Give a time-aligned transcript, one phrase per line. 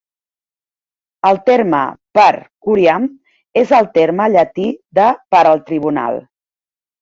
[1.31, 1.81] El terme
[2.19, 2.31] "per
[2.67, 3.05] curiam"
[3.65, 4.67] és el terme llatí
[5.01, 6.19] de "per al tribunal".